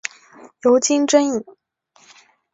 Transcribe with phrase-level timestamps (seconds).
[0.63, 1.45] 尤金真蚓。